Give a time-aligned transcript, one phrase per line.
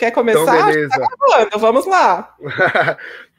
[0.00, 0.40] Quer começar?
[0.40, 1.08] Então, beleza.
[1.50, 2.34] Tá Vamos lá.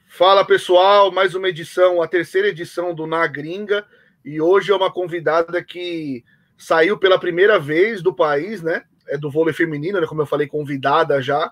[0.08, 3.84] Fala pessoal, mais uma edição, a terceira edição do Na Gringa.
[4.23, 6.23] E hoje é uma convidada que
[6.55, 8.83] saiu pela primeira vez do país, né?
[9.07, 10.05] É do vôlei feminino, né?
[10.05, 11.51] Como eu falei, convidada já.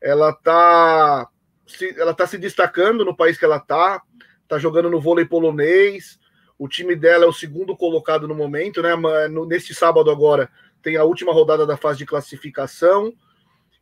[0.00, 1.26] Ela tá
[1.66, 4.00] se, ela tá se destacando no país que ela tá,
[4.46, 6.20] tá jogando no vôlei polonês.
[6.56, 8.90] O time dela é o segundo colocado no momento, né?
[9.48, 10.48] Neste sábado agora
[10.80, 13.12] tem a última rodada da fase de classificação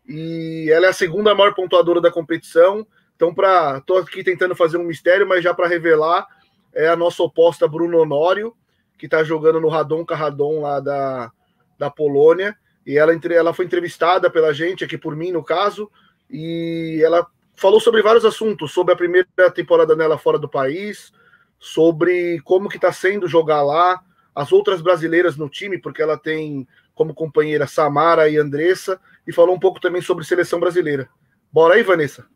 [0.06, 2.86] e ela é a segunda maior pontuadora da competição.
[3.16, 6.26] Então, para tô aqui tentando fazer um mistério, mas já para revelar,
[6.74, 8.54] é a nossa oposta Bruno Honório,
[8.98, 11.32] que está jogando no Radon Carradon lá da,
[11.78, 12.56] da Polônia.
[12.86, 15.90] E ela, ela foi entrevistada pela gente, aqui por mim, no caso,
[16.30, 21.12] e ela falou sobre vários assuntos, sobre a primeira temporada dela fora do país,
[21.58, 24.02] sobre como que está sendo jogar lá,
[24.34, 29.54] as outras brasileiras no time, porque ela tem como companheira Samara e Andressa, e falou
[29.54, 31.08] um pouco também sobre seleção brasileira.
[31.52, 32.26] Bora aí, Vanessa?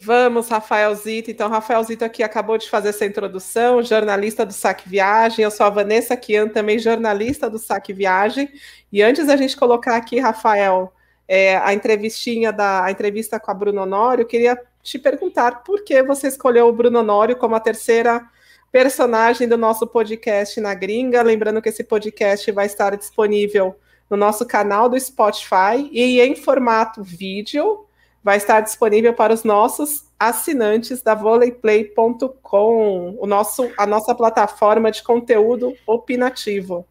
[0.00, 1.30] Vamos, Rafael Zito.
[1.30, 5.44] Então, Rafael Zito aqui acabou de fazer essa introdução, jornalista do Saque Viagem.
[5.44, 8.48] Eu sou a Vanessa Kian, também jornalista do Saque Viagem.
[8.92, 10.92] E antes da gente colocar aqui, Rafael,
[11.26, 16.00] é, a entrevistinha da a entrevista com a Bruno Honório, queria te perguntar por que
[16.02, 18.24] você escolheu o Bruno Honório como a terceira
[18.70, 21.22] personagem do nosso podcast na gringa.
[21.22, 23.76] Lembrando que esse podcast vai estar disponível
[24.10, 27.84] no nosso canal do Spotify e em formato vídeo
[28.22, 35.02] vai estar disponível para os nossos assinantes da volleyplay.com, o nosso, a nossa plataforma de
[35.02, 36.86] conteúdo opinativo.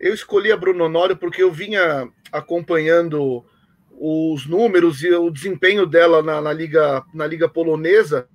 [0.00, 3.44] Eu escolhi a Bruno Honório porque eu vinha acompanhando
[3.92, 8.26] os números e o desempenho dela na, na liga, na liga polonesa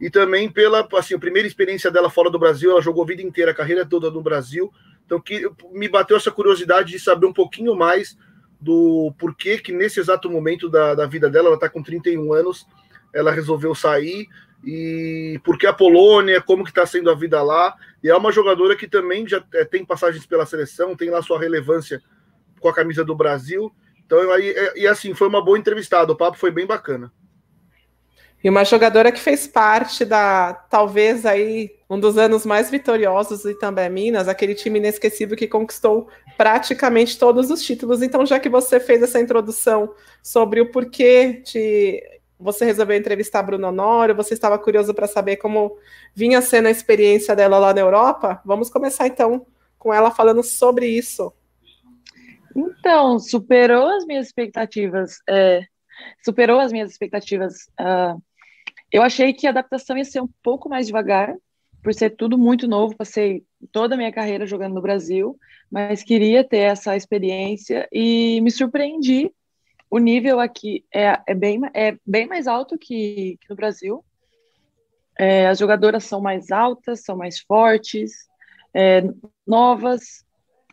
[0.00, 3.22] e também pela assim, a primeira experiência dela fora do Brasil, ela jogou a vida
[3.22, 4.70] inteira, a carreira toda no Brasil.
[5.06, 8.18] Então que me bateu essa curiosidade de saber um pouquinho mais
[8.60, 12.66] do porquê que nesse exato momento da, da vida dela, ela está com 31 anos,
[13.14, 14.26] ela resolveu sair
[14.64, 18.74] e porque a Polônia, como que está sendo a vida lá, e é uma jogadora
[18.74, 22.02] que também já é, tem passagens pela seleção, tem lá sua relevância
[22.58, 23.72] com a camisa do Brasil.
[24.04, 27.12] Então, aí, e assim, foi uma boa entrevistada, o papo foi bem bacana.
[28.42, 33.50] E uma jogadora que fez parte da, talvez aí, um dos anos mais vitoriosos do
[33.50, 38.02] Itambé Minas, aquele time inesquecível que conquistou praticamente todos os títulos.
[38.02, 42.02] Então, já que você fez essa introdução sobre o porquê de
[42.38, 45.78] você resolveu entrevistar Bruno Honório, você estava curioso para saber como
[46.14, 49.46] vinha sendo a experiência dela lá na Europa, vamos começar então
[49.78, 51.32] com ela falando sobre isso.
[52.54, 55.18] Então, superou as minhas expectativas.
[55.28, 55.62] É,
[56.24, 57.66] superou as minhas expectativas.
[57.80, 58.20] Uh,
[58.90, 61.34] eu achei que a adaptação ia ser um pouco mais devagar,
[61.86, 62.96] por ser tudo muito novo.
[62.96, 65.38] Passei toda a minha carreira jogando no Brasil,
[65.70, 69.32] mas queria ter essa experiência e me surpreendi.
[69.88, 74.04] O nível aqui é, é, bem, é bem mais alto que, que no Brasil.
[75.16, 78.26] É, as jogadoras são mais altas, são mais fortes,
[78.74, 79.04] é,
[79.46, 80.24] novas.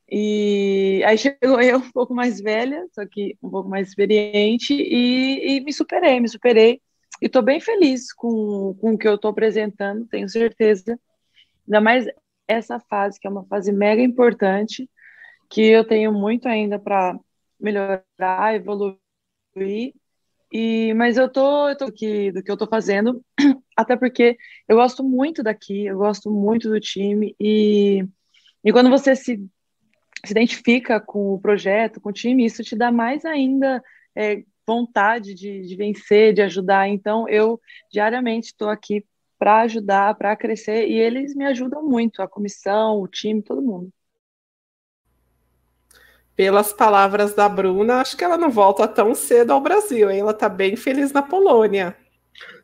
[0.09, 5.57] E aí chegou eu um pouco mais velha, só que um pouco mais experiente, e,
[5.57, 6.81] e me superei, me superei
[7.23, 11.00] e estou bem feliz com, com o que eu estou apresentando, tenho certeza.
[11.66, 12.06] Ainda mais
[12.45, 14.89] essa fase, que é uma fase mega importante,
[15.50, 17.17] que eu tenho muito ainda para
[17.57, 19.94] melhorar, evoluir.
[20.51, 23.23] E, mas eu tô, eu tô aqui do que eu tô fazendo,
[23.73, 28.06] até porque eu gosto muito daqui, eu gosto muito do time, e,
[28.66, 29.38] e quando você se,
[30.25, 33.81] se identifica com o projeto, com o time, isso te dá mais ainda
[34.13, 36.88] é, vontade de, de vencer, de ajudar.
[36.88, 37.59] Então, eu
[37.91, 39.06] diariamente estou aqui
[39.38, 43.91] para ajudar, para crescer, e eles me ajudam muito, a comissão, o time, todo mundo.
[46.35, 50.22] Pelas palavras da Bruna, acho que ela não volta tão cedo ao Brasil, hein?
[50.22, 51.95] ela está bem feliz na Polônia.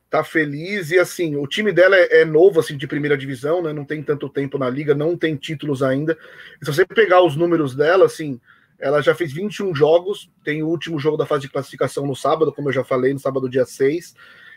[0.09, 3.71] Tá feliz e assim, o time dela é, é, novo assim de primeira divisão, né?
[3.71, 6.17] Não tem tanto tempo na liga, não tem títulos ainda.
[6.63, 8.41] se você pegar os números dela, assim,
[8.79, 12.53] ela já fez 21 jogos, tem o último jogo da fase de classificação no sábado,
[12.53, 14.15] como eu já falei, no sábado dia 6.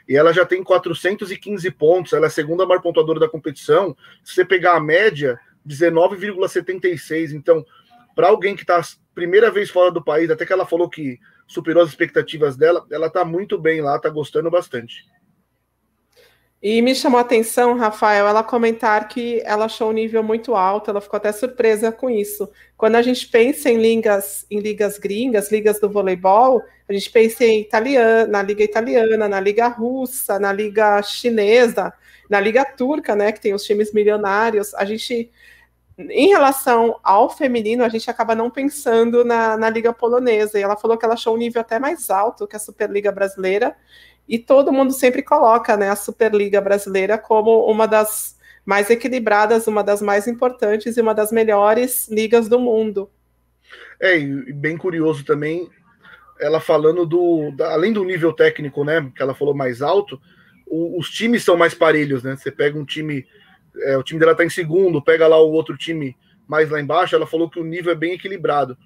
[0.09, 3.97] E ela já tem 415 pontos, ela é a segunda maior pontuadora da competição.
[4.23, 7.33] Se você pegar a média, 19,76.
[7.33, 7.65] Então,
[8.15, 8.81] para alguém que está
[9.15, 13.09] primeira vez fora do país, até que ela falou que superou as expectativas dela, ela
[13.09, 15.05] está muito bem lá, está gostando bastante.
[16.63, 20.91] E me chamou a atenção, Rafael, ela comentar que ela achou o nível muito alto,
[20.91, 22.49] ela ficou até surpresa com isso.
[22.77, 27.45] Quando a gente pensa em ligas, em ligas gringas, ligas do voleibol, a gente pensa
[27.45, 31.93] em italiana, na liga italiana, na liga russa, na liga chinesa,
[32.31, 34.73] na liga turca, né, que tem os times milionários.
[34.75, 35.33] A gente
[35.99, 40.59] em relação ao feminino, a gente acaba não pensando na, na Liga Polonesa.
[40.59, 43.77] E ela falou que ela achou um nível até mais alto que a Superliga Brasileira.
[44.29, 49.83] E todo mundo sempre coloca né, a Superliga Brasileira como uma das mais equilibradas, uma
[49.83, 53.11] das mais importantes e uma das melhores ligas do mundo.
[54.01, 55.69] É, e bem curioso também,
[56.41, 57.51] ela falando do.
[57.53, 59.11] Da, além do nível técnico, né?
[59.15, 60.21] Que ela falou mais alto,
[60.67, 62.37] o, os times são mais parelhos, né?
[62.37, 63.27] Você pega um time
[63.81, 66.17] é, o time dela está em segundo, pega lá o outro time
[66.47, 68.77] mais lá embaixo, ela falou que o nível é bem equilibrado.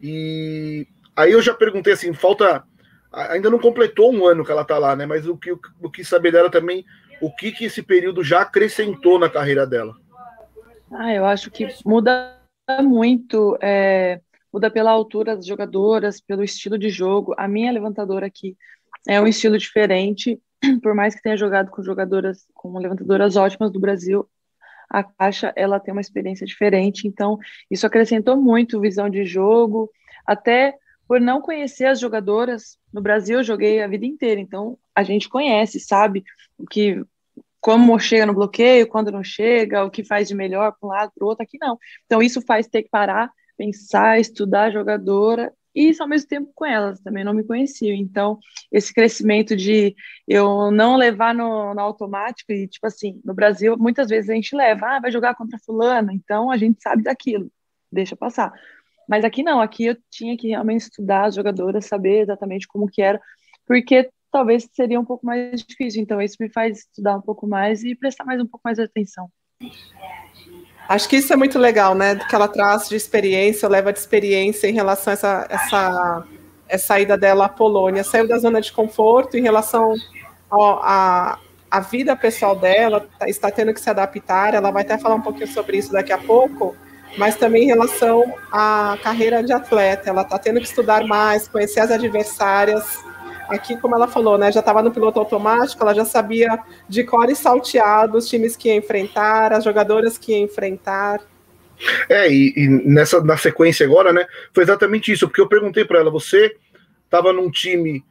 [0.00, 0.86] E
[1.16, 2.64] aí eu já perguntei assim, falta.
[3.10, 5.06] Ainda não completou um ano que ela está lá, né?
[5.06, 6.84] Mas o que eu quis saber dela também,
[7.22, 9.96] o que, que esse período já acrescentou na carreira dela?
[10.92, 12.36] Ah, eu acho que muda
[12.82, 14.20] muito, é,
[14.52, 17.34] muda pela altura das jogadoras, pelo estilo de jogo.
[17.36, 18.56] A minha levantadora aqui
[19.06, 20.38] é um estilo diferente,
[20.82, 24.28] por mais que tenha jogado com jogadoras, com levantadoras ótimas do Brasil,
[24.88, 27.38] a Caixa ela tem uma experiência diferente, então
[27.70, 29.90] isso acrescentou muito visão de jogo,
[30.26, 30.74] até
[31.06, 35.28] por não conhecer as jogadoras no Brasil, eu joguei a vida inteira, então a gente
[35.28, 36.24] conhece, sabe
[36.58, 37.02] o que
[37.60, 41.12] como chega no bloqueio, quando não chega, o que faz de melhor para um lado,
[41.14, 41.76] para o outro, aqui não.
[42.06, 46.50] Então isso faz ter que parar, pensar, estudar a jogadora e isso ao mesmo tempo
[46.52, 47.94] com elas, também não me conheciam.
[47.94, 48.40] Então,
[48.72, 49.94] esse crescimento de
[50.26, 54.56] eu não levar no, no, automático, e tipo assim, no Brasil, muitas vezes a gente
[54.56, 57.48] leva, ah, vai jogar contra fulano, então a gente sabe daquilo,
[57.92, 58.52] deixa passar.
[59.08, 63.00] Mas aqui não, aqui eu tinha que realmente estudar as jogadoras, saber exatamente como que
[63.00, 63.20] era,
[63.64, 66.02] porque talvez seria um pouco mais difícil.
[66.02, 69.30] Então, isso me faz estudar um pouco mais e prestar mais um pouco mais atenção.
[70.88, 72.14] Acho que isso é muito legal, né?
[72.14, 76.24] Do que ela traz de experiência, leva de experiência em relação a essa, essa,
[76.66, 78.02] essa ida dela à Polônia.
[78.02, 79.94] Saiu da zona de conforto em relação
[80.50, 81.38] à
[81.70, 84.54] a, vida pessoal dela, tá, está tendo que se adaptar.
[84.54, 86.74] Ela vai até falar um pouquinho sobre isso daqui a pouco,
[87.18, 90.08] mas também em relação à carreira de atleta.
[90.08, 93.04] Ela está tendo que estudar mais, conhecer as adversárias
[93.48, 96.58] aqui, como ela falou, né, já estava no piloto automático, ela já sabia
[96.88, 101.20] de cor e salteado os times que ia enfrentar, as jogadoras que ia enfrentar.
[102.08, 106.00] É, e, e nessa na sequência agora, né, foi exatamente isso, porque eu perguntei para
[106.00, 106.54] ela, você
[107.04, 108.04] estava num time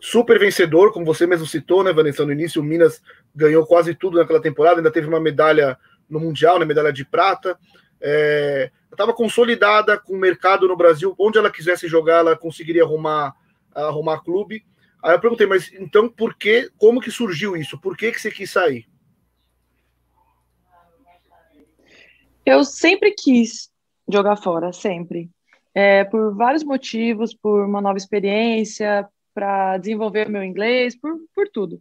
[0.00, 3.02] super vencedor, como você mesmo citou, né, Vanessa, no início, o Minas
[3.34, 5.76] ganhou quase tudo naquela temporada, ainda teve uma medalha
[6.08, 7.58] no Mundial, né, medalha de prata,
[8.00, 13.34] é, estava consolidada com o mercado no Brasil, onde ela quisesse jogar, ela conseguiria arrumar,
[13.74, 14.64] arrumar clube,
[15.02, 17.80] Aí eu perguntei, mas então por que, como que surgiu isso?
[17.80, 18.86] Por que, que você quis sair?
[22.44, 23.70] Eu sempre quis
[24.10, 25.30] jogar fora, sempre.
[25.74, 31.80] É, por vários motivos, por uma nova experiência, para desenvolver meu inglês, por, por tudo.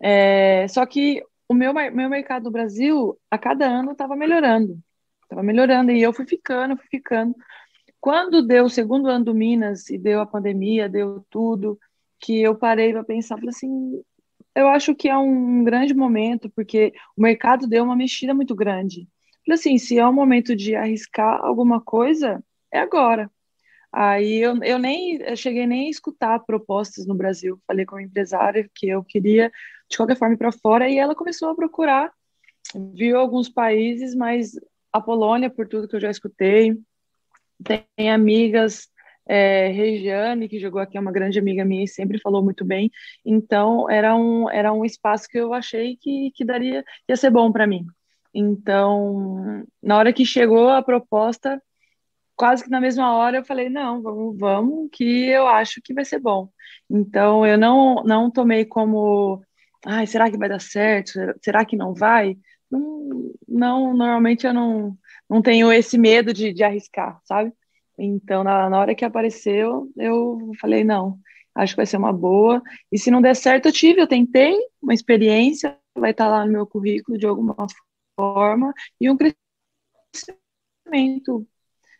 [0.00, 4.78] É, só que o meu, meu mercado no Brasil, a cada ano, estava melhorando.
[5.22, 7.34] Estava melhorando, e eu fui ficando, fui ficando.
[8.00, 11.78] Quando deu o segundo ano do Minas, e deu a pandemia, deu tudo,
[12.22, 14.00] que eu parei para pensar, falei assim,
[14.54, 19.08] eu acho que é um grande momento, porque o mercado deu uma mexida muito grande.
[19.44, 22.42] Falei assim, se é o momento de arriscar alguma coisa,
[22.72, 23.28] é agora.
[23.92, 27.60] Aí eu, eu nem eu cheguei nem a escutar propostas no Brasil.
[27.66, 29.50] Falei com a empresária que eu queria,
[29.90, 32.12] de qualquer forma, ir para fora, e ela começou a procurar.
[32.94, 34.52] Viu alguns países, mas
[34.92, 36.78] a Polônia, por tudo que eu já escutei,
[37.96, 38.88] tem amigas
[39.26, 42.90] é, Regiane, que jogou aqui, é uma grande amiga minha e sempre falou muito bem.
[43.24, 47.50] Então, era um, era um espaço que eu achei que, que daria, ia ser bom
[47.52, 47.86] para mim.
[48.34, 51.62] Então, na hora que chegou a proposta,
[52.36, 56.04] quase que na mesma hora eu falei, não, vamos, vamos, que eu acho que vai
[56.04, 56.48] ser bom.
[56.90, 59.42] Então, eu não, não tomei como,
[59.86, 61.12] ai, será que vai dar certo?
[61.42, 62.36] Será que não vai?
[62.70, 64.96] Não, não normalmente eu não,
[65.28, 67.52] não tenho esse medo de, de arriscar, sabe?
[67.98, 71.18] Então, na, na hora que apareceu, eu falei, não,
[71.54, 72.62] acho que vai ser uma boa.
[72.90, 76.52] E se não der certo, eu tive, eu tentei uma experiência, vai estar lá no
[76.52, 77.54] meu currículo de alguma
[78.18, 79.36] forma, e um crescimento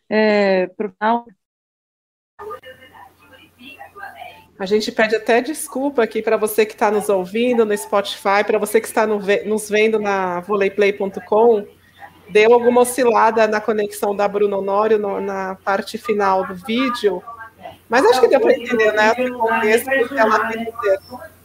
[0.08, 1.26] é, profissional.
[4.58, 8.58] A gente pede até desculpa aqui para você que está nos ouvindo no Spotify, para
[8.58, 11.66] você que está no, nos vendo na voleiplay.com
[12.29, 17.23] deu alguma oscilada na conexão da Bruno Honório no, na parte final do vídeo,
[17.88, 19.14] mas acho que deu para entender, né?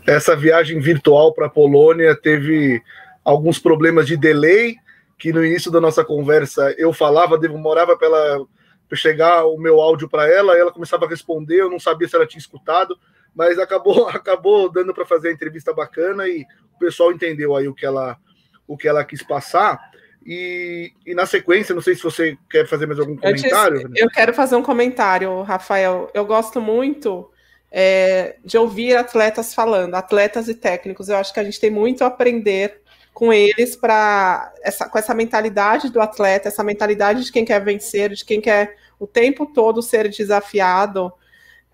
[0.06, 2.82] Essa viagem virtual para a Polônia teve
[3.24, 4.78] alguns problemas de delay,
[5.18, 8.46] que no início da nossa conversa eu falava, demorava para ela
[8.94, 12.26] chegar o meu áudio para ela, ela começava a responder, eu não sabia se ela
[12.26, 12.98] tinha escutado,
[13.36, 17.74] mas acabou acabou dando para fazer a entrevista bacana e o pessoal entendeu aí o
[17.74, 18.18] que ela
[18.66, 19.80] o que ela quis passar.
[20.28, 23.88] E, e, na sequência, não sei se você quer fazer mais algum comentário.
[23.88, 26.12] Antes, eu quero fazer um comentário, Rafael.
[26.14, 27.32] Eu gosto muito
[27.72, 31.08] é, de ouvir atletas falando, atletas e técnicos.
[31.08, 32.82] Eu acho que a gente tem muito a aprender
[33.14, 38.10] com eles para essa, com essa mentalidade do atleta, essa mentalidade de quem quer vencer,
[38.10, 41.12] de quem quer o tempo todo ser desafiado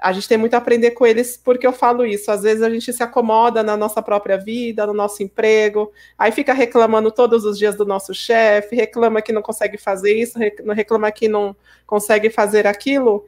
[0.04, 2.30] a gente tem muito a aprender com eles, porque eu falo isso.
[2.30, 6.52] Às vezes a gente se acomoda na nossa própria vida, no nosso emprego, aí fica
[6.52, 10.38] reclamando todos os dias do nosso chefe, reclama que não consegue fazer isso,
[10.76, 11.56] reclama que não
[11.88, 13.26] consegue fazer aquilo,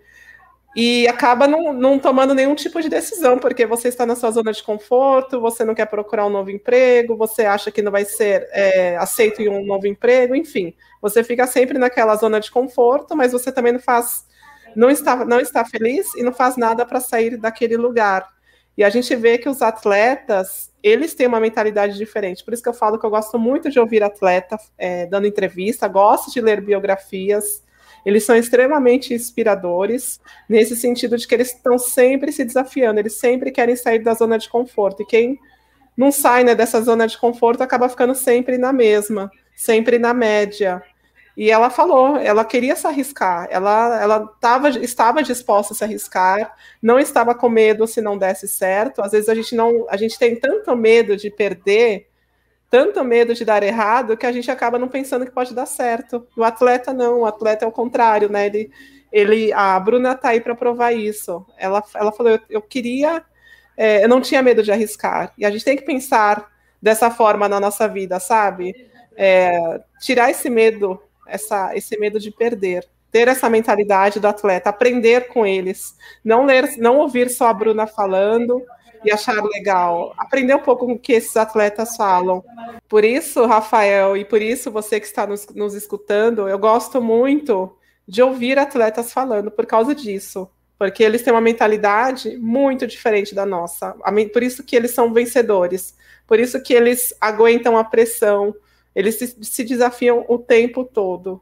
[0.76, 4.52] e acaba não, não tomando nenhum tipo de decisão, porque você está na sua zona
[4.52, 8.50] de conforto, você não quer procurar um novo emprego, você acha que não vai ser
[8.52, 13.32] é, aceito em um novo emprego, enfim, você fica sempre naquela zona de conforto, mas
[13.32, 14.26] você também não faz
[14.76, 18.28] não está, não está feliz e não faz nada para sair daquele lugar.
[18.78, 22.44] E a gente vê que os atletas, eles têm uma mentalidade diferente.
[22.44, 25.88] Por isso que eu falo que eu gosto muito de ouvir atleta é, dando entrevista,
[25.88, 27.64] gosto de ler biografias.
[28.06, 33.50] Eles são extremamente inspiradores, nesse sentido de que eles estão sempre se desafiando, eles sempre
[33.50, 35.02] querem sair da zona de conforto.
[35.02, 35.40] E quem
[35.98, 40.84] não sai né, dessa zona de conforto acaba ficando sempre na mesma, sempre na média.
[41.38, 46.56] E ela falou, ela queria se arriscar, ela, ela tava, estava disposta a se arriscar,
[46.82, 49.02] não estava com medo se não desse certo.
[49.02, 52.08] Às vezes a gente não, a gente tem tanto medo de perder,
[52.70, 56.26] tanto medo de dar errado, que a gente acaba não pensando que pode dar certo.
[56.38, 58.46] O atleta não, o atleta é o contrário, né?
[58.46, 58.72] Ele,
[59.12, 61.46] ele, a Bruna tá aí para provar isso.
[61.58, 63.22] Ela, ela falou, eu, eu queria,
[63.76, 65.34] é, eu não tinha medo de arriscar.
[65.38, 66.50] E a gente tem que pensar
[66.82, 68.74] dessa forma na nossa vida, sabe?
[69.18, 72.88] É, tirar esse medo essa, esse medo de perder.
[73.12, 77.88] Ter essa mentalidade do atleta, aprender com eles, não ler, não ouvir só a Bruna
[77.88, 78.62] falando
[79.06, 82.44] e achar legal, aprender um pouco com o que esses atletas falam.
[82.90, 87.78] Por isso, Rafael, e por isso você que está nos, nos escutando, eu gosto muito
[88.08, 93.46] de ouvir atletas falando por causa disso, porque eles têm uma mentalidade muito diferente da
[93.46, 93.96] nossa.
[94.34, 95.96] Por isso que eles são vencedores,
[96.28, 98.56] por isso que eles aguentam a pressão,
[98.96, 101.42] eles se, se desafiam o tempo todo.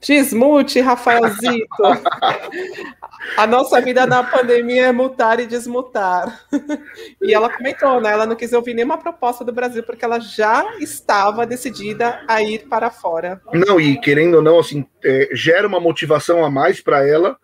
[0.00, 1.82] Desmute, Rafaelzito.
[3.36, 6.46] A nossa vida na pandemia é mutar e desmutar.
[7.20, 8.10] E ela comentou, né?
[8.10, 12.66] Ela não quis ouvir nenhuma proposta do Brasil, porque ela já estava decidida a ir
[12.66, 13.42] para fora.
[13.52, 17.36] Não, e querendo ou não, assim, é, gera uma motivação a mais para ela,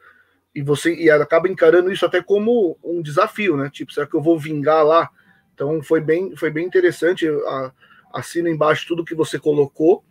[0.54, 3.68] e você e ela acaba encarando isso até como um desafio, né?
[3.70, 5.10] Tipo, será que eu vou vingar lá?
[5.56, 7.26] Então foi bem, foi bem interessante.
[7.26, 7.72] A,
[8.12, 10.04] assino embaixo tudo que você colocou.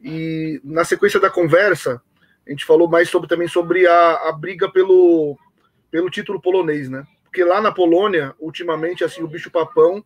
[0.00, 2.00] E na sequência da conversa,
[2.46, 5.36] a gente falou mais sobre também sobre a, a briga pelo,
[5.90, 7.04] pelo título polonês, né?
[7.24, 10.04] Porque lá na Polônia, ultimamente, assim, o bicho papão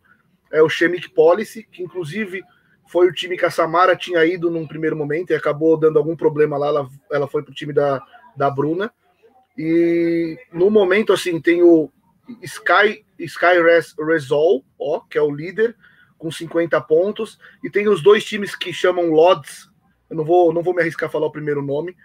[0.50, 2.42] é o Chemik Policy, que inclusive
[2.86, 6.16] foi o time que a Samara tinha ido num primeiro momento e acabou dando algum
[6.16, 6.68] problema lá.
[6.68, 8.02] Ela, ela foi pro time da,
[8.36, 8.92] da Bruna.
[9.56, 11.90] E no momento, assim, tem o
[12.42, 15.76] Sky, Sky Res, Resol, ó, que é o líder,
[16.18, 19.68] com 50 pontos, e tem os dois times que chamam Lods,
[20.08, 21.96] eu não vou, não vou me arriscar a falar o primeiro nome,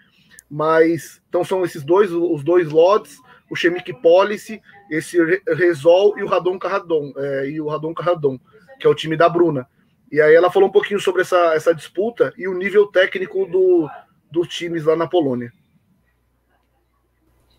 [0.50, 3.16] mas então são esses dois, os dois Lods,
[3.50, 4.60] o Chemic Policy,
[4.90, 8.38] esse Resol e o Radon Carradon, é, e o Radon Carradon,
[8.80, 9.68] que é o time da Bruna.
[10.10, 13.88] E aí ela falou um pouquinho sobre essa, essa disputa e o nível técnico do,
[14.30, 15.52] dos times lá na Polônia.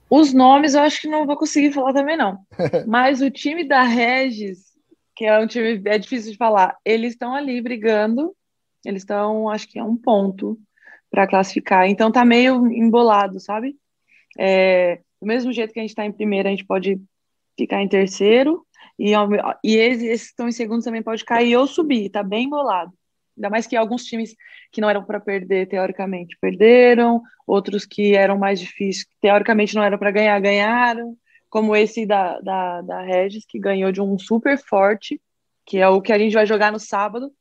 [0.10, 2.40] Os nomes eu acho que não vou conseguir falar também, não.
[2.88, 4.70] Mas o time da Regis,
[5.16, 8.36] que é um time é difícil de falar, eles estão ali brigando.
[8.86, 10.58] Eles estão, acho que é um ponto
[11.12, 11.88] para classificar.
[11.88, 13.76] Então tá meio embolado, sabe?
[14.38, 17.00] É, do mesmo jeito que a gente está em primeiro, a gente pode
[17.58, 18.66] ficar em terceiro.
[18.98, 19.12] E,
[19.64, 22.92] e esses, esses que estão em segundo também pode cair ou subir, tá bem embolado.
[23.40, 24.36] Ainda mais que alguns times
[24.70, 29.98] que não eram para perder, teoricamente, perderam, outros que eram mais difíceis, teoricamente não eram
[29.98, 31.16] para ganhar, ganharam,
[31.50, 35.22] como esse da, da, da Regis, que ganhou de um super forte,
[35.66, 37.32] que é o que a gente vai jogar no sábado.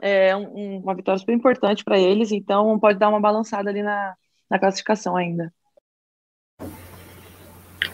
[0.00, 4.14] É um, uma vitória super importante para eles, então pode dar uma balançada ali na,
[4.48, 5.52] na classificação ainda.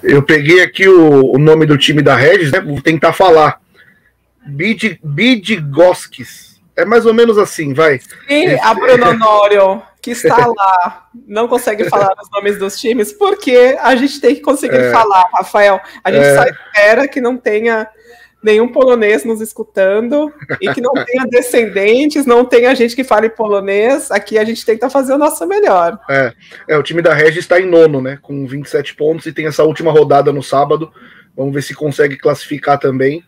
[0.02, 2.60] Eu peguei aqui o, o nome do time da Regis, né?
[2.60, 3.60] Vou tentar falar.
[4.46, 6.45] Bid, Bidgoskis.
[6.76, 8.00] É mais ou menos assim, vai.
[8.28, 13.76] E a Bruna Honório, que está lá, não consegue falar os nomes dos times, porque
[13.80, 14.92] a gente tem que conseguir é.
[14.92, 15.80] falar, Rafael.
[16.04, 16.34] A gente é.
[16.36, 17.88] só espera que não tenha
[18.42, 24.10] nenhum polonês nos escutando e que não tenha descendentes, não tenha gente que fale polonês.
[24.10, 25.98] Aqui a gente tenta fazer o nosso melhor.
[26.08, 26.32] É,
[26.68, 28.18] é o time da Regis está em nono, né?
[28.22, 30.92] Com 27 pontos e tem essa última rodada no sábado.
[31.34, 33.24] Vamos ver se consegue classificar também.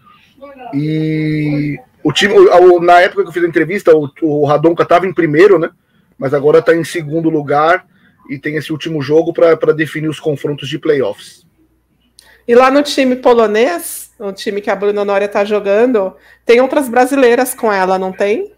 [0.72, 5.06] E o time, o, na época que eu fiz a entrevista, o, o Radonka estava
[5.06, 5.70] em primeiro, né?
[6.16, 7.86] Mas agora está em segundo lugar
[8.28, 11.46] e tem esse último jogo para definir os confrontos de playoffs.
[12.46, 16.14] E lá no time polonês, o time que a Bruna Nória está jogando,
[16.44, 18.52] tem outras brasileiras com ela, não tem?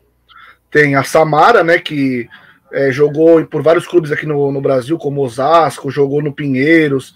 [0.71, 2.29] Tem a Samara, né, que
[2.73, 7.15] é, jogou por vários clubes aqui no, no Brasil, como Osasco, jogou no Pinheiros,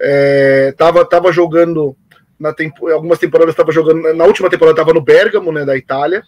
[0.00, 1.96] é, tava, tava jogando
[2.38, 6.22] na tempo, algumas temporadas estava jogando, na última temporada estava no Bergamo, né, da Itália,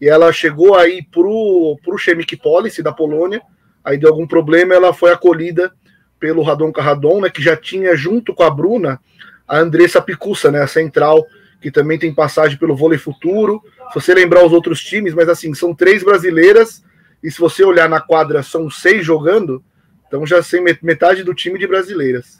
[0.00, 3.40] e ela chegou aí pro pro Chemic Policy da Polônia,
[3.84, 5.72] aí deu algum problema, ela foi acolhida
[6.20, 9.00] pelo Radon Carradon, né, que já tinha junto com a Bruna
[9.46, 11.24] a Andressa Picussa, né, a central,
[11.60, 13.62] que também tem passagem pelo vôlei futuro.
[13.88, 16.84] Se você lembrar os outros times, mas assim, são três brasileiras,
[17.22, 19.64] e se você olhar na quadra, são seis jogando,
[20.06, 22.38] então já sei metade do time de brasileiras.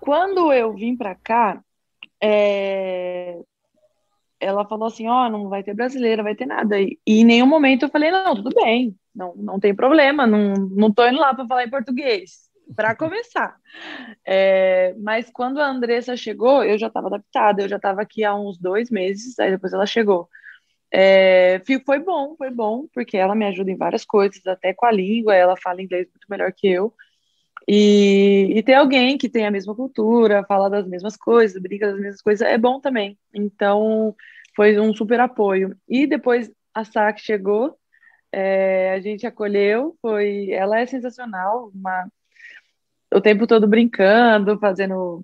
[0.00, 1.60] Quando eu vim para cá,
[2.22, 3.40] é...
[4.40, 6.80] ela falou assim: Ó, oh, não vai ter brasileira, vai ter nada.
[6.80, 10.54] E, e, em nenhum momento eu falei: Não, tudo bem, não, não tem problema, não,
[10.54, 13.56] não tô indo lá para falar em português para começar.
[14.26, 18.34] É, mas quando a Andressa chegou, eu já estava adaptada, eu já estava aqui há
[18.34, 20.28] uns dois meses, aí depois ela chegou.
[20.94, 24.92] É, foi bom, foi bom, porque ela me ajuda em várias coisas, até com a
[24.92, 26.94] língua, ela fala inglês muito melhor que eu.
[27.68, 32.00] E, e ter alguém que tem a mesma cultura, fala das mesmas coisas, brinca das
[32.00, 33.16] mesmas coisas, é bom também.
[33.34, 34.14] Então,
[34.56, 35.76] foi um super apoio.
[35.88, 37.76] E depois a SAC chegou,
[38.32, 42.08] é, a gente acolheu, foi, ela é sensacional, uma
[43.14, 45.22] o tempo todo brincando, fazendo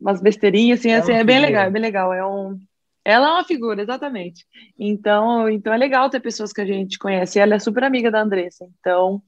[0.00, 2.12] umas besteirinhas, assim, é, assim, é bem legal, é bem legal.
[2.12, 2.58] É um,
[3.04, 4.44] ela é uma figura, exatamente.
[4.78, 7.38] Então, então é legal ter pessoas que a gente conhece.
[7.38, 9.22] Ela é super amiga da Andressa, então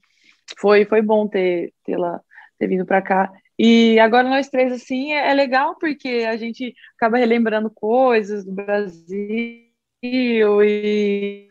[0.59, 2.19] foi foi bom ter tê-la
[2.59, 3.31] ter vindo para cá.
[3.57, 8.51] E agora nós três assim é, é, legal porque a gente acaba relembrando coisas do
[8.51, 9.65] Brasil
[10.03, 11.49] e,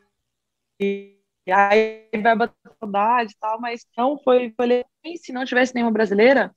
[0.80, 1.18] e
[1.50, 4.84] aí vai bater saudade e tal, mas não foi, foi
[5.16, 6.54] se não tivesse nenhuma brasileira,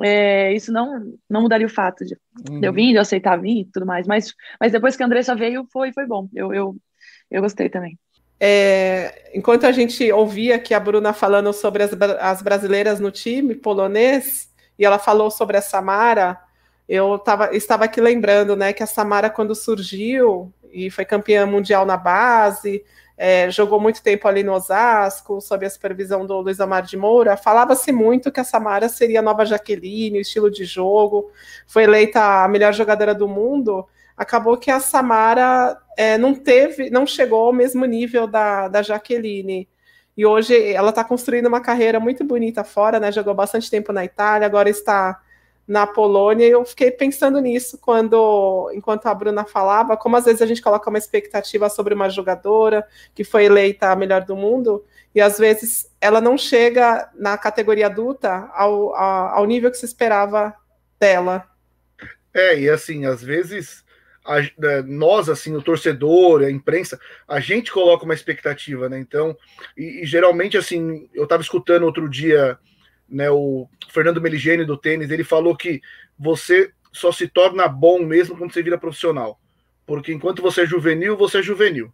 [0.00, 2.16] é, isso não não mudaria o fato de,
[2.50, 2.60] uhum.
[2.62, 5.34] eu vir, de eu aceitar vir e tudo mais, mas, mas depois que a Andressa
[5.34, 6.76] veio, foi, foi bom, eu, eu,
[7.30, 7.98] eu gostei também.
[8.44, 13.54] É, enquanto a gente ouvia aqui a Bruna falando sobre as, as brasileiras no time
[13.54, 16.36] polonês, e ela falou sobre a Samara,
[16.88, 21.86] eu tava, estava aqui lembrando né, que a Samara, quando surgiu e foi campeã mundial
[21.86, 22.84] na base,
[23.16, 27.36] é, jogou muito tempo ali no Osasco, sob a supervisão do Luiz Amar de Moura,
[27.36, 31.30] falava-se muito que a Samara seria a nova Jaqueline, o estilo de jogo,
[31.64, 37.06] foi eleita a melhor jogadora do mundo, acabou que a Samara é, não teve, não
[37.06, 39.68] chegou ao mesmo nível da, da Jaqueline.
[40.16, 43.10] E hoje ela está construindo uma carreira muito bonita fora, né?
[43.10, 45.20] Jogou bastante tempo na Itália, agora está
[45.66, 50.42] na Polônia, e eu fiquei pensando nisso quando, enquanto a Bruna falava, como às vezes
[50.42, 54.84] a gente coloca uma expectativa sobre uma jogadora que foi eleita a melhor do mundo,
[55.14, 60.54] e às vezes ela não chega na categoria adulta ao, ao nível que se esperava
[60.98, 61.46] dela.
[62.34, 63.84] É, e assim, às vezes
[64.24, 68.98] a, é, nós, assim, o torcedor, a imprensa, a gente coloca uma expectativa, né?
[68.98, 69.36] Então,
[69.76, 72.58] e, e geralmente, assim, eu estava escutando outro dia
[73.12, 75.82] né, o Fernando Meligeni do tênis, ele falou que
[76.18, 79.38] você só se torna bom mesmo quando você vira profissional.
[79.86, 81.92] Porque enquanto você é juvenil, você é juvenil.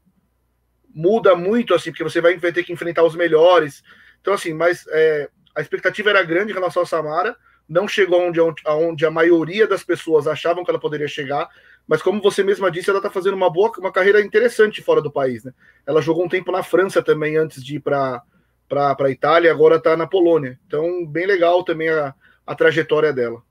[0.95, 3.83] Muda muito, assim, porque você vai, vai ter que enfrentar os melhores.
[4.21, 7.37] Então, assim, mas é, a expectativa era grande em relação a Samara,
[7.69, 11.49] não chegou onde, onde a maioria das pessoas achavam que ela poderia chegar,
[11.89, 15.11] mas como você mesma disse, ela está fazendo uma boa, uma carreira interessante fora do
[15.11, 15.53] país, né?
[15.87, 18.23] Ela jogou um tempo na França também antes de ir para
[18.69, 20.61] para Itália, agora está na Polônia.
[20.67, 22.15] Então, bem legal também a,
[22.47, 23.43] a trajetória dela.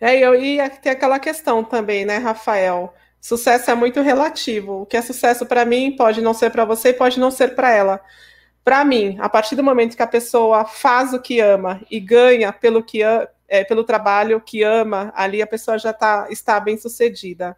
[0.00, 2.92] É, eu ia ter aquela questão também, né, Rafael?
[3.20, 4.82] Sucesso é muito relativo.
[4.82, 7.54] O que é sucesso para mim pode não ser para você e pode não ser
[7.54, 8.00] para ela.
[8.64, 12.52] Para mim, a partir do momento que a pessoa faz o que ama e ganha
[12.52, 13.00] pelo que
[13.52, 17.54] é, pelo trabalho que ama, ali a pessoa já tá, está bem sucedida.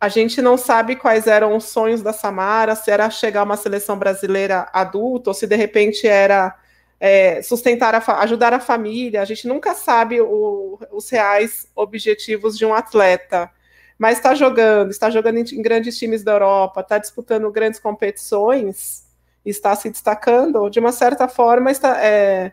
[0.00, 3.56] A gente não sabe quais eram os sonhos da Samara, se era chegar a uma
[3.56, 6.56] seleção brasileira adulta, ou se de repente era
[7.00, 9.20] é, sustentar, a, ajudar a família.
[9.20, 13.50] A gente nunca sabe o, os reais objetivos de um atleta.
[13.98, 19.02] Mas está jogando, está jogando em, em grandes times da Europa, está disputando grandes competições,
[19.44, 22.52] está se destacando, de uma certa forma está, é,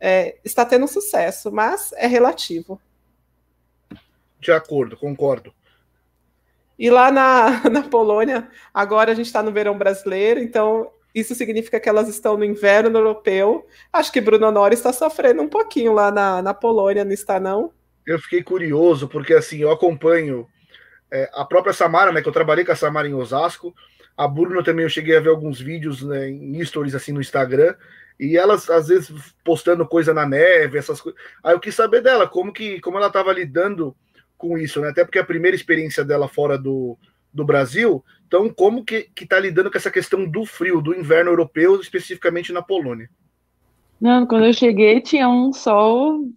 [0.00, 2.80] é, está tendo sucesso, mas é relativo.
[4.40, 5.52] De acordo, concordo.
[6.78, 11.80] E lá na, na Polônia, agora a gente está no verão brasileiro, então isso significa
[11.80, 13.66] que elas estão no inverno europeu.
[13.92, 17.72] Acho que Bruno Nori está sofrendo um pouquinho lá na, na Polônia, não está, não?
[18.06, 20.46] Eu fiquei curioso, porque assim, eu acompanho
[21.10, 23.74] é, a própria Samara, né, que eu trabalhei com a Samara em Osasco,
[24.16, 27.74] a Bruno também eu cheguei a ver alguns vídeos né, em stories assim no Instagram,
[28.18, 29.10] e elas às vezes
[29.44, 31.20] postando coisa na neve, essas coisas.
[31.42, 33.96] Aí eu quis saber dela, como que como ela estava lidando
[34.36, 34.88] com isso, né?
[34.88, 36.98] Até porque a primeira experiência dela fora do,
[37.32, 41.30] do Brasil, então como que que tá lidando com essa questão do frio, do inverno
[41.30, 43.08] europeu, especificamente na Polônia?
[44.00, 46.28] Não, quando eu cheguei tinha um sol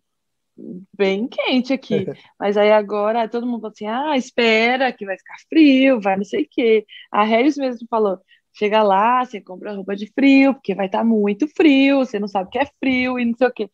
[0.95, 2.05] bem quente aqui.
[2.39, 6.23] Mas aí agora todo mundo falou assim: ah, espera que vai ficar frio, vai não
[6.23, 6.85] sei o quê.
[7.11, 8.19] A Harris mesmo falou:
[8.53, 12.27] chega lá, você compra roupa de frio, porque vai estar tá muito frio, você não
[12.27, 13.69] sabe o que é frio e não sei o quê.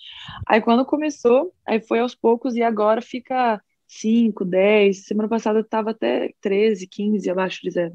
[0.47, 5.05] Aí quando começou, aí foi aos poucos e agora fica 5, 10.
[5.05, 7.93] Semana passada estava até 13, 15 abaixo de zero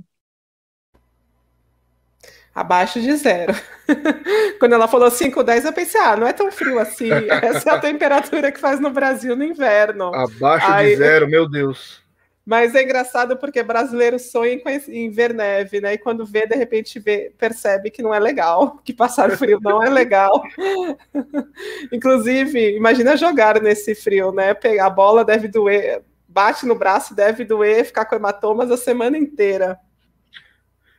[2.54, 3.54] abaixo de zero.
[4.60, 7.10] Quando ela falou 5, 10, eu pensei, ah, não é tão frio assim.
[7.42, 10.14] Essa é a temperatura que faz no Brasil no inverno.
[10.14, 10.90] Abaixo Aí...
[10.90, 12.01] de zero, meu Deus.
[12.44, 15.94] Mas é engraçado porque brasileiro sonha em ver neve, né?
[15.94, 19.82] E quando vê, de repente vê, percebe que não é legal, que passar frio não
[19.82, 20.42] é legal.
[21.92, 24.56] Inclusive, imagina jogar nesse frio, né?
[24.80, 29.78] A bola deve doer, bate no braço, deve doer, ficar com hematomas a semana inteira.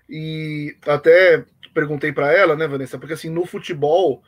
[0.09, 4.21] E até perguntei para ela, né, Vanessa, porque assim, no futebol,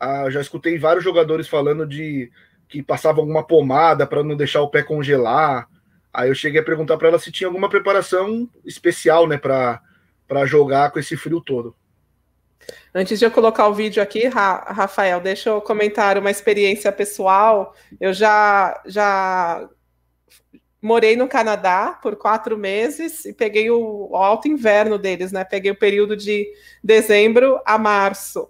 [0.00, 2.30] ah, já escutei vários jogadores falando de
[2.68, 5.68] que passavam alguma pomada para não deixar o pé congelar.
[6.16, 10.90] Aí eu cheguei a perguntar para ela se tinha alguma preparação especial, né, para jogar
[10.90, 11.76] com esse frio todo.
[12.94, 17.74] Antes de eu colocar o vídeo aqui, Rafael, deixa eu comentar uma experiência pessoal.
[18.00, 19.68] Eu já já
[20.80, 25.44] morei no Canadá por quatro meses e peguei o, alto inverno deles, né?
[25.44, 26.50] Peguei o período de
[26.82, 28.48] dezembro a março.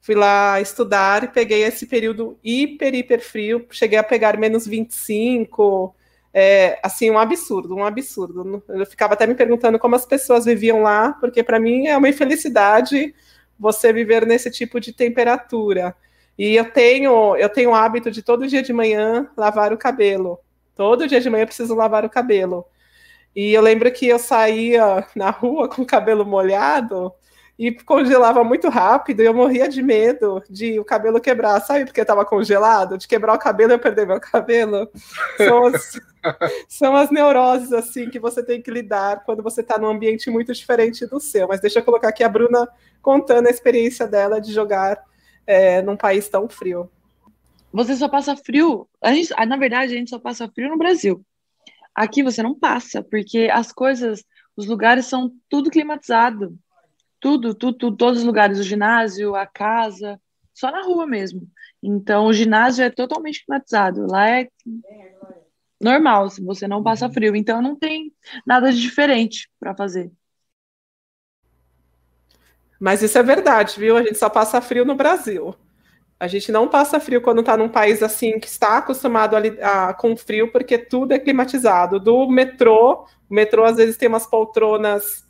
[0.00, 3.64] Fui lá estudar e peguei esse período hiper, hiper frio.
[3.70, 5.94] Cheguei a pegar menos 25,
[6.36, 8.60] é, assim, um absurdo, um absurdo.
[8.68, 12.08] Eu ficava até me perguntando como as pessoas viviam lá, porque para mim é uma
[12.08, 13.14] infelicidade
[13.56, 15.94] você viver nesse tipo de temperatura.
[16.36, 20.40] E eu tenho, eu tenho o hábito de todo dia de manhã lavar o cabelo.
[20.74, 22.66] Todo dia de manhã eu preciso lavar o cabelo.
[23.34, 27.12] E eu lembro que eu saía na rua com o cabelo molhado
[27.58, 31.84] e congelava muito rápido e eu morria de medo de o cabelo quebrar, sabe?
[31.84, 34.90] Porque estava congelado, de quebrar o cabelo e eu perder meu cabelo.
[35.36, 36.00] São as,
[36.68, 40.52] são as neuroses, assim, que você tem que lidar quando você está num ambiente muito
[40.52, 41.46] diferente do seu.
[41.46, 42.68] Mas deixa eu colocar aqui a Bruna
[43.00, 45.00] contando a experiência dela de jogar
[45.46, 46.90] é, num país tão frio.
[47.72, 48.88] Você só passa frio.
[49.00, 51.24] A gente, na verdade, a gente só passa frio no Brasil.
[51.94, 54.24] Aqui você não passa, porque as coisas,
[54.56, 56.58] os lugares são tudo climatizado.
[57.24, 60.20] Tudo, tudo, tudo, todos os lugares, o ginásio, a casa,
[60.52, 61.48] só na rua mesmo.
[61.82, 64.06] Então, o ginásio é totalmente climatizado.
[64.06, 64.48] Lá é
[65.80, 67.34] normal, se você não passa frio.
[67.34, 68.12] Então, não tem
[68.46, 70.12] nada de diferente para fazer.
[72.78, 73.96] Mas isso é verdade, viu?
[73.96, 75.54] A gente só passa frio no Brasil.
[76.20, 79.94] A gente não passa frio quando está num país assim que está acostumado a, a,
[79.94, 81.98] com frio, porque tudo é climatizado.
[81.98, 85.23] Do metrô, o metrô às vezes tem umas poltronas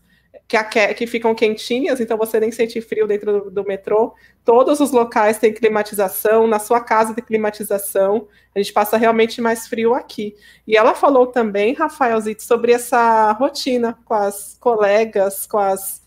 [0.46, 4.14] que, que ficam quentinhas, então você nem sente frio dentro do, do, metrô.
[4.44, 8.28] Todos os locais têm climatização, na sua casa tem climatização.
[8.54, 10.34] A gente passa realmente mais frio aqui.
[10.66, 16.04] E ela falou também, Rafaelzito, sobre essa rotina com as colegas, com as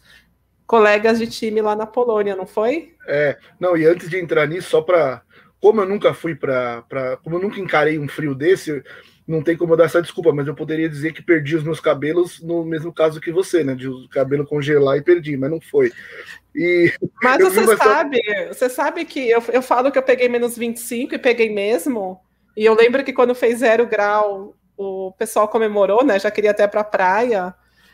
[0.68, 2.94] colegas de time lá na Polônia, não foi?
[3.08, 5.24] É, não, e antes de entrar nisso, só para.
[5.60, 6.84] Como eu nunca fui para.
[7.24, 8.84] Como eu nunca encarei um frio desse,
[9.28, 12.42] não tem como dar essa desculpa, mas eu poderia dizer que perdi os meus cabelos
[12.42, 13.76] no mesmo caso que você, né?
[13.76, 15.92] De o cabelo congelar e perdi, mas não foi.
[16.56, 21.16] E mas você sabe, você sabe que eu, eu falo que eu peguei menos 25
[21.16, 22.20] e peguei mesmo.
[22.56, 26.18] E eu lembro que quando fez zero grau, o pessoal comemorou, né?
[26.18, 27.54] Já queria até para a praia.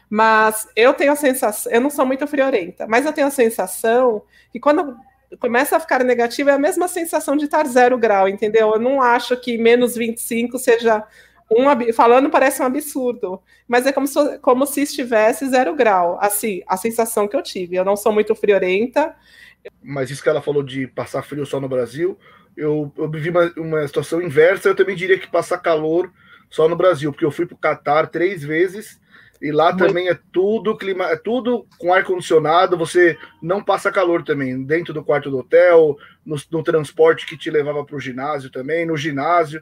[0.09, 4.21] Mas eu tenho a sensação, eu não sou muito friorenta, mas eu tenho a sensação
[4.51, 4.95] que quando
[5.39, 8.73] começa a ficar negativo é a mesma sensação de estar zero grau, entendeu?
[8.73, 11.03] Eu não acho que menos 25 seja
[11.51, 16.17] um falando parece um absurdo, mas é como se, como se estivesse zero grau.
[16.19, 17.75] Assim, a sensação que eu tive.
[17.75, 19.15] Eu não sou muito friorenta.
[19.81, 22.17] Mas isso que ela falou de passar frio só no Brasil,
[22.55, 24.69] eu, eu vivi uma, uma situação inversa.
[24.69, 26.11] Eu também diria que passar calor
[26.49, 28.99] só no Brasil, porque eu fui para o Catar três vezes
[29.43, 29.85] e lá Muito...
[29.85, 32.77] também é tudo clima, é tudo com ar condicionado.
[32.77, 37.51] Você não passa calor também dentro do quarto do hotel, no, no transporte que te
[37.51, 39.61] levava para o ginásio também, no ginásio.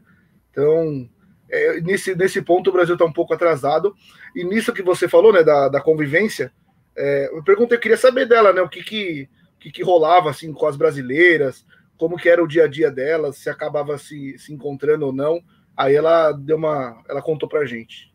[0.52, 1.10] Então,
[1.50, 3.96] é, nesse, nesse ponto o Brasil está um pouco atrasado.
[4.36, 6.54] E nisso que você falou, né, da, da convivência,
[6.96, 9.28] é, eu perguntei, eu queria saber dela, né, o que que,
[9.60, 11.66] que que rolava assim com as brasileiras,
[11.98, 15.42] como que era o dia a dia delas, se acabava se, se encontrando ou não.
[15.76, 18.11] Aí ela deu uma, ela contou para gente.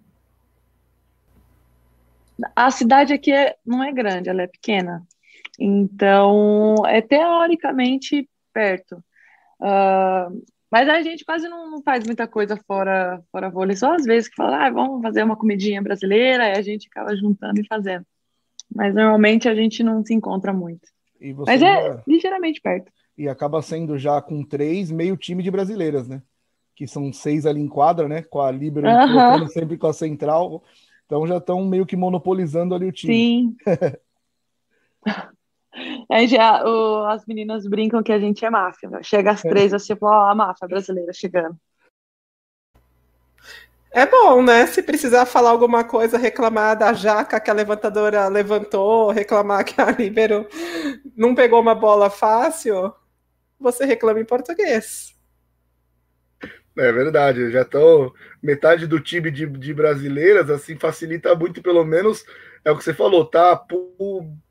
[2.54, 5.06] A cidade aqui é, não é grande, ela é pequena.
[5.58, 8.96] Então, é teoricamente perto.
[9.60, 14.04] Uh, mas a gente quase não, não, faz muita coisa fora, fora vôlei, só às
[14.04, 17.66] vezes que fala, ah, vamos fazer uma comidinha brasileira, e a gente acaba juntando e
[17.66, 18.04] fazendo.
[18.74, 20.88] Mas normalmente a gente não se encontra muito.
[21.46, 22.02] Mas é já...
[22.06, 22.92] ligeiramente perto.
[23.16, 26.20] E acaba sendo já com três, meio time de brasileiras, né?
[26.74, 28.22] Que são seis ali em quadra, né?
[28.22, 29.48] Com a Libero uh -huh.
[29.48, 30.62] sempre com a central.
[31.06, 33.14] Então já estão meio que monopolizando ali o time.
[33.14, 33.56] Sim.
[36.10, 38.90] Aí já, o, as meninas brincam que a gente é máfia.
[39.02, 39.48] Chega às é.
[39.48, 41.56] três, assim, ó, a máfia brasileira chegando.
[43.96, 44.66] É bom, né?
[44.66, 49.90] Se precisar falar alguma coisa, reclamar da jaca que a levantadora levantou, reclamar que a
[49.90, 50.46] Libero
[51.16, 52.92] não pegou uma bola fácil,
[53.58, 55.15] você reclama em português.
[56.78, 58.12] É verdade, já estão
[58.42, 62.22] metade do time de, de brasileiras, assim, facilita muito, pelo menos,
[62.62, 63.64] é o que você falou, tá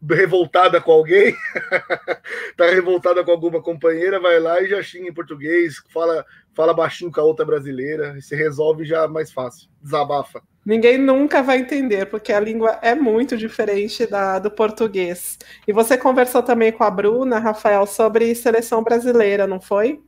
[0.09, 1.35] revoltada com alguém,
[2.57, 7.11] tá revoltada com alguma companheira, vai lá e já xinga em português, fala, fala baixinho
[7.11, 10.41] com a outra brasileira, e se resolve já mais fácil, desabafa.
[10.65, 15.38] Ninguém nunca vai entender, porque a língua é muito diferente da, do português.
[15.67, 20.01] E você conversou também com a Bruna, Rafael, sobre seleção brasileira, não foi?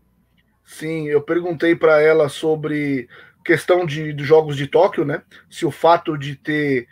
[0.67, 3.07] Sim, eu perguntei para ela sobre
[3.43, 5.23] questão de, de jogos de Tóquio, né?
[5.49, 6.89] Se o fato de ter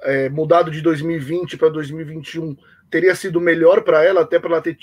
[0.00, 2.56] é, mudado de 2020 para 2021
[2.90, 4.78] teria sido melhor para ela, até para ela ter,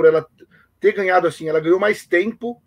[0.00, 0.26] ela
[0.80, 2.60] ter ganhado assim, ela ganhou mais tempo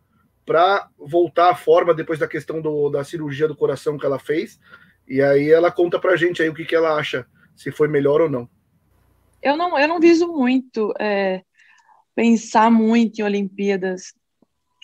[0.45, 4.57] para voltar à forma depois da questão do, da cirurgia do coração que ela fez.
[5.05, 7.27] E aí ela conta para gente aí o que, que ela acha,
[7.57, 8.49] se foi melhor ou não.
[9.43, 11.41] Eu não, eu não viso muito é,
[12.15, 14.13] pensar muito em Olimpíadas.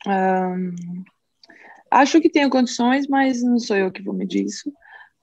[0.08, 0.74] Um,
[1.90, 4.72] acho que tenho condições, mas não sou eu que vou medir isso.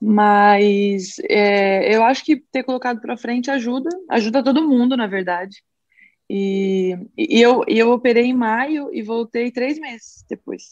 [0.01, 5.63] Mas é, eu acho que ter colocado para frente ajuda, ajuda todo mundo, na verdade.
[6.29, 10.63] E, e, eu, eu operei em maio e voltei três meses depois.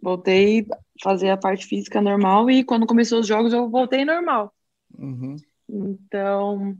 [0.00, 4.52] Voltei a fazer a parte física normal e quando começou os jogos eu voltei normal.
[4.98, 5.36] Uhum.
[5.68, 6.76] Então,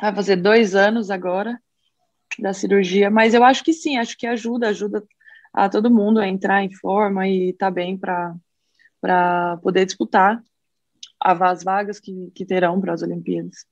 [0.00, 1.60] vai fazer dois anos agora
[2.38, 5.02] da cirurgia, mas eu acho que sim, acho que ajuda, ajuda
[5.52, 10.42] a todo mundo a entrar em forma e tá bem para poder disputar
[11.20, 13.66] as vagas que, que terão para as Olimpíadas.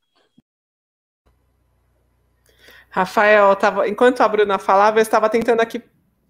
[2.91, 5.83] Rafael, tava, enquanto a Bruna falava, eu estava tentando aqui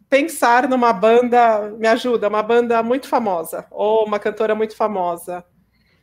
[0.09, 5.45] pensar numa banda, me ajuda, uma banda muito famosa, ou uma cantora muito famosa.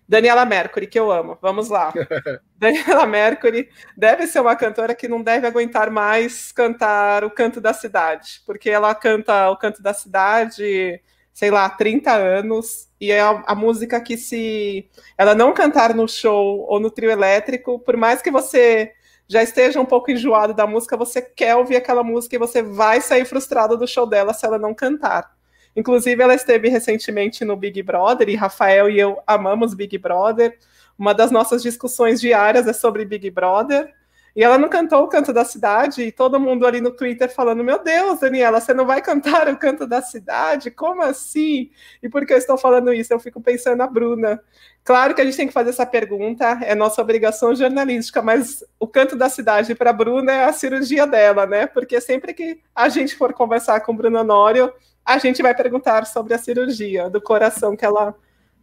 [0.07, 1.37] Daniela Mercury, que eu amo.
[1.41, 1.93] Vamos lá.
[2.57, 7.73] Daniela Mercury deve ser uma cantora que não deve aguentar mais cantar o canto da
[7.73, 11.01] cidade, porque ela canta o canto da cidade
[11.35, 16.07] sei lá, 30 anos, e é a, a, música que se ela não cantar no
[16.07, 18.93] show ou no trio elétrico, por mais que você
[19.27, 23.01] já esteja um pouco enjoado da música, você quer ouvir aquela música e você vai
[23.01, 25.34] sair frustrado do show dela se ela não cantar.
[25.75, 30.57] Inclusive, ela esteve recentemente no Big Brother, e Rafael e eu amamos Big Brother.
[30.97, 33.93] Uma das nossas discussões diárias é sobre Big Brother.
[34.35, 37.63] E ela não cantou o canto da cidade, e todo mundo ali no Twitter falando:
[37.63, 40.69] Meu Deus, Daniela, você não vai cantar o canto da cidade?
[40.71, 41.71] Como assim?
[42.03, 43.13] E por que eu estou falando isso?
[43.13, 44.41] Eu fico pensando na Bruna.
[44.83, 48.85] Claro que a gente tem que fazer essa pergunta, é nossa obrigação jornalística, mas o
[48.85, 51.65] canto da cidade para a Bruna é a cirurgia dela, né?
[51.65, 54.71] Porque sempre que a gente for conversar com Bruna Nório,
[55.05, 58.15] a gente vai perguntar sobre a cirurgia do coração que ela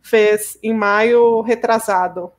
[0.03, 2.33] fez em maio retrasado.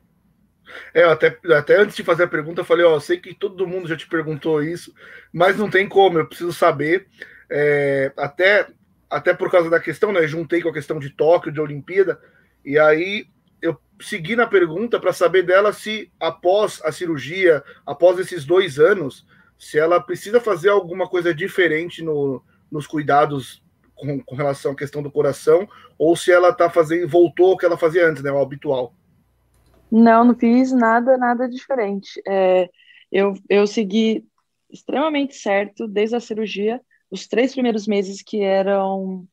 [0.92, 3.66] É, até, até antes de fazer a pergunta, eu falei, ó, eu sei que todo
[3.66, 4.94] mundo já te perguntou isso,
[5.32, 7.06] mas não tem como, eu preciso saber.
[7.50, 8.66] É, até,
[9.08, 10.26] até por causa da questão, né?
[10.26, 12.20] Juntei com a questão de Tóquio, de Olimpíada,
[12.64, 13.26] e aí
[13.62, 19.26] eu segui na pergunta para saber dela se após a cirurgia, após esses dois anos,
[19.58, 23.63] se ela precisa fazer alguma coisa diferente no, nos cuidados
[23.94, 27.66] com, com relação à questão do coração, ou se ela tá fazendo, voltou ao que
[27.66, 28.30] ela fazia antes, né?
[28.30, 28.94] O habitual.
[29.90, 32.20] Não, não fiz nada, nada diferente.
[32.26, 32.68] É,
[33.10, 34.24] eu, eu segui
[34.70, 36.80] extremamente certo desde a cirurgia,
[37.10, 39.24] os três primeiros meses que eram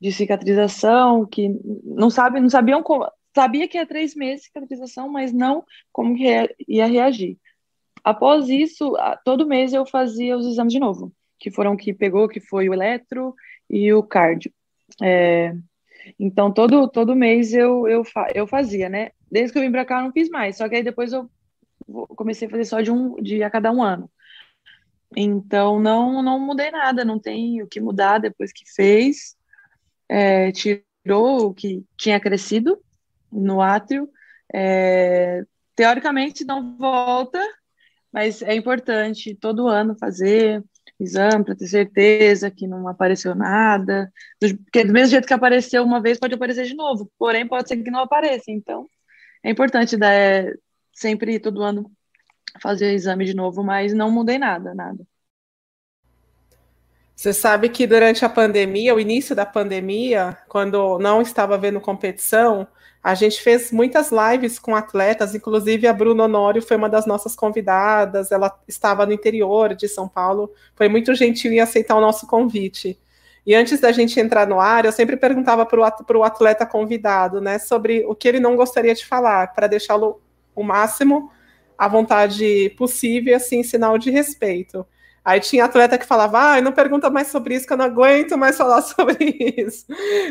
[0.00, 1.50] de cicatrização, que
[1.84, 6.16] não sabe, não sabiam como, sabia que era três meses de cicatrização, mas não como
[6.16, 7.38] ia reagir.
[8.02, 12.40] Após isso, todo mês eu fazia os exames de novo, que foram que pegou, que
[12.40, 13.34] foi o eletro
[13.68, 14.52] e o cardio.
[15.02, 15.54] É,
[16.18, 18.02] então, todo, todo mês eu, eu,
[18.34, 19.10] eu fazia, né?
[19.30, 20.56] Desde que eu vim para cá, eu não fiz mais.
[20.56, 21.28] Só que aí depois eu
[22.16, 24.10] comecei a fazer só de um de a cada um ano.
[25.16, 29.36] Então, não, não mudei nada, não tem o que mudar depois que fez.
[30.08, 32.78] É, tirou o que tinha crescido
[33.30, 34.08] no átrio.
[34.54, 37.40] É, teoricamente não volta,
[38.12, 40.62] mas é importante todo ano fazer
[40.98, 44.12] exame para ter certeza que não apareceu nada.
[44.40, 47.10] Porque do mesmo jeito que apareceu uma vez, pode aparecer de novo.
[47.18, 48.44] Porém, pode ser que não apareça.
[48.48, 48.86] Então,
[49.42, 50.52] é importante dar, é,
[50.92, 51.90] sempre, todo ano,
[52.60, 55.06] fazer o exame de novo, mas não mudei nada, nada.
[57.14, 62.68] Você sabe que durante a pandemia, o início da pandemia, quando não estava havendo competição,
[63.06, 67.36] a gente fez muitas lives com atletas, inclusive a Bruna Honório foi uma das nossas
[67.36, 72.26] convidadas, ela estava no interior de São Paulo, foi muito gentil em aceitar o nosso
[72.26, 72.98] convite.
[73.46, 77.60] E antes da gente entrar no ar, eu sempre perguntava para o atleta convidado, né,
[77.60, 80.20] sobre o que ele não gostaria de falar, para deixá-lo
[80.52, 81.30] o máximo
[81.78, 84.84] à vontade possível, assim, sinal de respeito.
[85.26, 88.38] Aí tinha atleta que falava, ah, não pergunta mais sobre isso, que eu não aguento
[88.38, 89.84] mais falar sobre isso.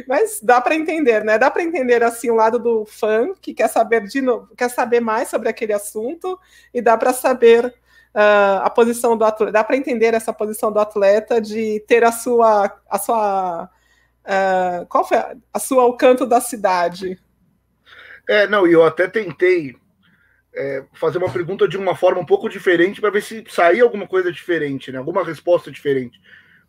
[0.07, 1.37] Mas dá para entender, né?
[1.37, 5.01] Dá para entender assim o lado do fã que quer saber de novo, quer saber
[5.01, 6.39] mais sobre aquele assunto,
[6.73, 10.79] e dá para saber uh, a posição do atleta, dá para entender essa posição do
[10.79, 13.69] atleta de ter a sua a sua
[14.23, 17.19] uh, qual foi a, a sua o canto da cidade.
[18.29, 19.75] É, não, eu até tentei
[20.55, 24.07] é, fazer uma pergunta de uma forma um pouco diferente para ver se saía alguma
[24.07, 24.97] coisa diferente, né?
[24.97, 26.19] alguma resposta diferente.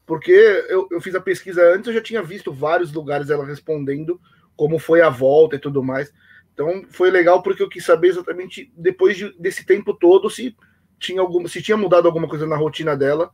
[0.05, 0.33] Porque
[0.69, 4.21] eu, eu fiz a pesquisa antes, eu já tinha visto vários lugares ela respondendo
[4.57, 6.13] como foi a volta e tudo mais.
[6.53, 10.57] Então foi legal porque eu quis saber exatamente depois de, desse tempo todo se
[10.99, 13.31] tinha alguma, se tinha mudado alguma coisa na rotina dela.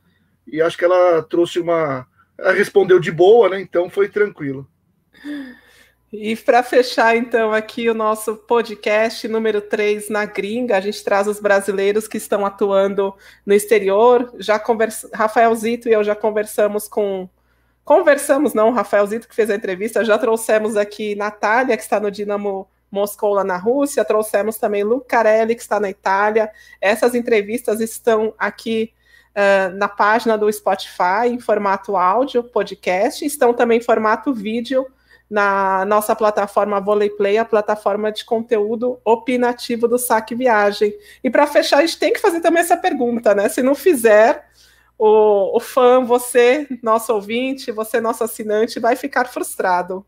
[0.46, 3.60] E acho que ela trouxe uma, ela respondeu de boa, né?
[3.60, 4.68] Então foi tranquilo.
[6.12, 11.26] E para fechar, então, aqui o nosso podcast número 3 na gringa, a gente traz
[11.26, 13.14] os brasileiros que estão atuando
[13.46, 14.30] no exterior.
[14.38, 15.08] Já conversa...
[15.14, 17.26] Rafael Zito e eu já conversamos com.
[17.82, 22.10] Conversamos, não, Rafael Zito que fez a entrevista, já trouxemos aqui Natália, que está no
[22.10, 26.52] Dinamo Moscou lá na Rússia, trouxemos também Lucarelli, que está na Itália.
[26.78, 28.92] Essas entrevistas estão aqui
[29.30, 34.86] uh, na página do Spotify, em formato áudio, podcast, estão também em formato vídeo
[35.32, 40.94] na nossa plataforma Volleyplay, a plataforma de conteúdo opinativo do Saque Viagem.
[41.24, 43.48] E para fechar, a gente tem que fazer também essa pergunta, né?
[43.48, 44.46] Se não fizer,
[44.98, 50.04] o, o fã, você, nosso ouvinte, você, nosso assinante, vai ficar frustrado.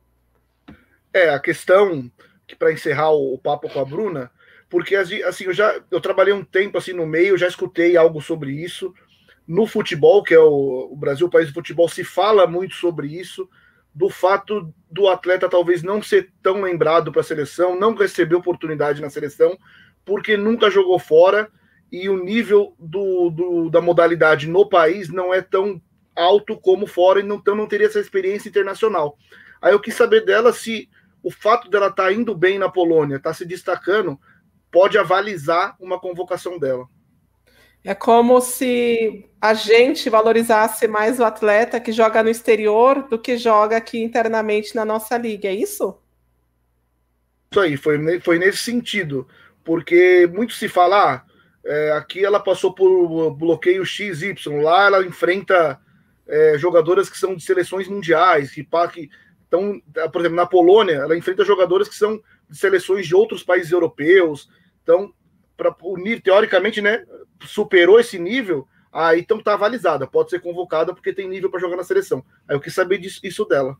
[1.10, 2.10] É, a questão
[2.46, 4.30] que para encerrar o, o, papo com a Bruna,
[4.68, 8.52] porque assim, eu já eu trabalhei um tempo assim no meio, já escutei algo sobre
[8.52, 8.92] isso.
[9.48, 13.06] No futebol, que é o, o Brasil, o país do futebol, se fala muito sobre
[13.06, 13.48] isso
[13.94, 19.00] do fato do atleta talvez não ser tão lembrado para a seleção, não receber oportunidade
[19.00, 19.56] na seleção,
[20.04, 21.50] porque nunca jogou fora
[21.90, 25.80] e o nível do, do, da modalidade no país não é tão
[26.14, 29.16] alto como fora, então não teria essa experiência internacional.
[29.62, 30.88] Aí eu quis saber dela se
[31.22, 34.18] o fato dela estar tá indo bem na Polônia, estar tá se destacando,
[34.70, 36.86] pode avalizar uma convocação dela.
[37.84, 43.36] É como se a gente valorizasse mais o atleta que joga no exterior do que
[43.36, 45.98] joga aqui internamente na nossa liga, é isso?
[47.52, 49.28] Isso aí, foi, foi nesse sentido.
[49.62, 51.22] Porque muito se fala, ah,
[51.64, 55.78] é, aqui ela passou por bloqueio XY, lá ela enfrenta
[56.26, 59.10] é, jogadoras que são de seleções mundiais, que, que
[59.46, 63.70] então, por exemplo, na Polônia, ela enfrenta jogadoras que são de seleções de outros países
[63.70, 64.48] europeus.
[64.82, 65.12] Então,
[65.56, 67.04] para unir, teoricamente, né,
[67.44, 71.76] superou esse nível, aí então tá avalizada, pode ser convocada porque tem nível para jogar
[71.76, 72.24] na seleção.
[72.48, 73.76] Aí eu quis saber disso, isso dela.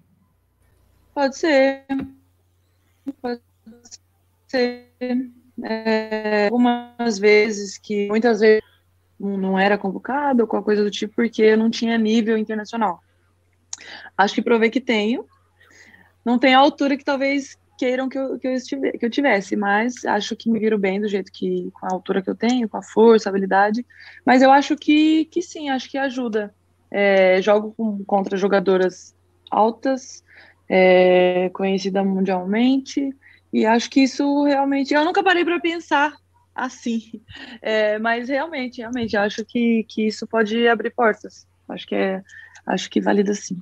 [1.14, 1.85] Pode ser.
[3.20, 3.40] Pode
[4.48, 4.90] ser.
[5.62, 8.64] É, algumas vezes que muitas vezes
[9.18, 13.00] não era convocado ou qualquer coisa do tipo porque não tinha nível internacional.
[14.16, 15.27] Acho que provei que tenho.
[16.24, 19.56] Não tem a altura que talvez queiram que eu, que, eu estive, que eu tivesse,
[19.56, 22.68] mas acho que me viro bem do jeito que, com a altura que eu tenho,
[22.68, 23.84] com a força, habilidade.
[24.24, 26.54] Mas eu acho que, que sim, acho que ajuda.
[26.90, 29.14] É, jogo com, contra jogadoras
[29.50, 30.24] altas,
[30.68, 33.14] é, conhecida mundialmente,
[33.52, 34.94] e acho que isso realmente.
[34.94, 36.14] Eu nunca parei para pensar
[36.54, 37.00] assim,
[37.60, 41.46] é, mas realmente, realmente, acho que, que isso pode abrir portas.
[41.68, 42.22] Acho que é,
[42.66, 43.60] acho que valida sim.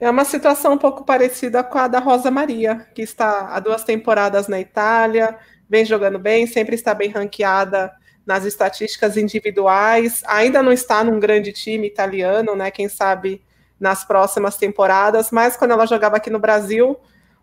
[0.00, 3.82] É uma situação um pouco parecida com a da Rosa Maria, que está há duas
[3.82, 5.36] temporadas na Itália,
[5.68, 7.92] vem jogando bem, sempre está bem ranqueada
[8.24, 12.70] nas estatísticas individuais, ainda não está num grande time italiano, né?
[12.70, 13.42] Quem sabe
[13.80, 16.98] nas próximas temporadas, mas quando ela jogava aqui no Brasil,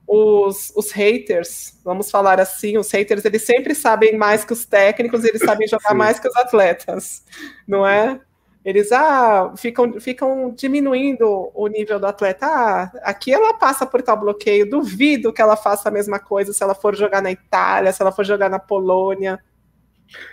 [0.08, 5.24] os, os haters, vamos falar assim, os haters, eles sempre sabem mais que os técnicos,
[5.24, 5.98] eles sabem jogar Sim.
[5.98, 7.24] mais que os atletas,
[7.68, 8.20] não é?
[8.66, 12.48] Eles ah, ficam, ficam diminuindo o nível do atleta.
[12.48, 16.64] Ah, aqui ela passa por tal bloqueio, duvido que ela faça a mesma coisa se
[16.64, 19.40] ela for jogar na Itália, se ela for jogar na Polônia.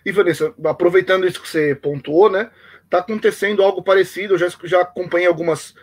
[0.05, 2.51] E Vanessa, aproveitando isso que você pontuou, né?
[2.89, 4.33] Tá acontecendo algo parecido.
[4.35, 5.75] Eu já, já acompanhei algumas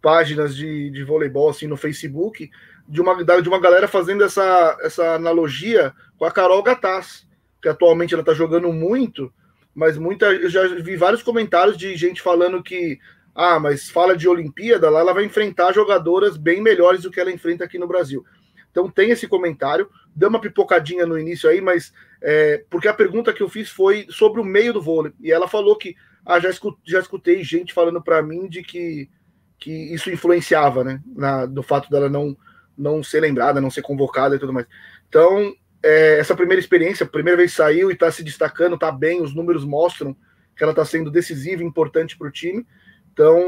[0.00, 2.48] páginas de, de voleibol assim no Facebook
[2.88, 7.26] de uma, de uma galera fazendo essa, essa analogia com a Carol Gataz,
[7.60, 9.32] que atualmente ela tá jogando muito
[9.76, 12.98] mas muita, eu já vi vários comentários de gente falando que,
[13.34, 17.30] ah, mas fala de Olimpíada, lá ela vai enfrentar jogadoras bem melhores do que ela
[17.30, 18.24] enfrenta aqui no Brasil.
[18.70, 23.34] Então tem esse comentário, deu uma pipocadinha no início aí, mas é, porque a pergunta
[23.34, 26.48] que eu fiz foi sobre o meio do vôlei, e ela falou que, ah, já,
[26.48, 29.10] escutei, já escutei gente falando para mim de que,
[29.58, 32.34] que isso influenciava, né, na, do fato dela não,
[32.78, 34.66] não ser lembrada, não ser convocada e tudo mais.
[35.06, 39.34] Então, é, essa primeira experiência, primeira vez saiu e está se destacando, está bem, os
[39.34, 40.16] números mostram
[40.56, 42.66] que ela está sendo decisiva e importante para o time.
[43.12, 43.40] Então,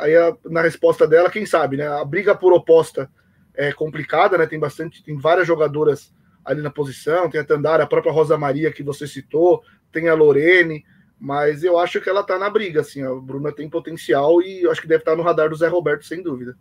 [0.00, 1.86] aí a, na resposta dela, quem sabe, né?
[1.86, 3.10] A briga por oposta
[3.54, 4.46] é complicada, né?
[4.46, 6.12] Tem bastante, tem várias jogadoras
[6.44, 10.14] ali na posição, tem a Tandara, a própria Rosa Maria que você citou, tem a
[10.14, 10.84] Lorene,
[11.18, 14.70] mas eu acho que ela está na briga, assim, a Bruna tem potencial e eu
[14.70, 16.56] acho que deve estar tá no radar do Zé Roberto, sem dúvida.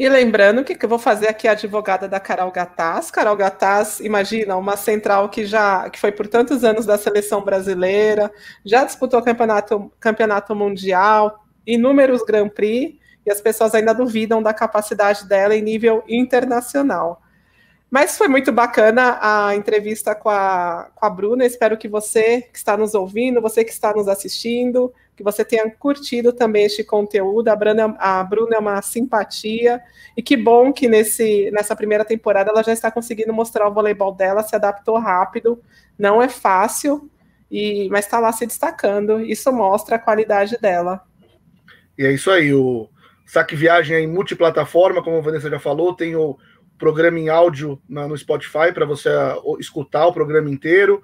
[0.00, 3.10] E lembrando que, que eu vou fazer aqui a advogada da Carol Gataz.
[3.10, 8.32] Carol Gataz, imagina, uma central que já que foi por tantos anos da seleção brasileira,
[8.64, 15.28] já disputou campeonato, campeonato mundial, inúmeros Grand Prix, e as pessoas ainda duvidam da capacidade
[15.28, 17.20] dela em nível internacional.
[17.90, 21.44] Mas foi muito bacana a entrevista com a, com a Bruna.
[21.44, 25.70] Espero que você que está nos ouvindo, você que está nos assistindo, que você tenha
[25.70, 27.48] curtido também este conteúdo.
[27.48, 29.82] A Bruna, a Bruna é uma simpatia.
[30.16, 34.14] E que bom que nesse, nessa primeira temporada ela já está conseguindo mostrar o voleibol
[34.14, 35.60] dela, se adaptou rápido.
[35.98, 37.10] Não é fácil,
[37.50, 39.20] e, mas está lá se destacando.
[39.20, 41.02] Isso mostra a qualidade dela.
[41.98, 42.54] E é isso aí.
[42.54, 42.88] O
[43.26, 46.38] Saque Viagem é em multiplataforma, como a Vanessa já falou, tem o
[46.78, 49.10] programa em áudio na, no Spotify para você
[49.58, 51.02] escutar o programa inteiro.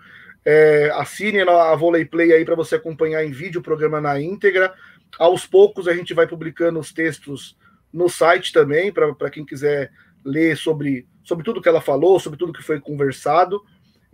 [0.48, 4.72] É, assine a Volley Play aí para você acompanhar em vídeo o programa na íntegra.
[5.18, 7.58] Aos poucos a gente vai publicando os textos
[7.92, 9.90] no site também, para quem quiser
[10.24, 13.60] ler sobre, sobre tudo que ela falou, sobre tudo que foi conversado.